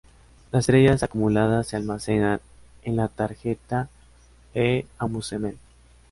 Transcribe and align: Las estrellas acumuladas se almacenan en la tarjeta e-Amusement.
Las 0.51 0.61
estrellas 0.63 1.03
acumuladas 1.03 1.67
se 1.67 1.75
almacenan 1.75 2.41
en 2.81 2.95
la 2.95 3.07
tarjeta 3.07 3.87
e-Amusement. 4.55 5.59